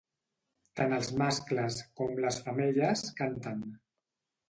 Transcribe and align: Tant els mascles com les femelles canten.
Tant 0.79 0.95
els 0.97 1.11
mascles 1.23 1.79
com 2.01 2.19
les 2.25 2.43
femelles 2.49 3.09
canten. 3.25 3.67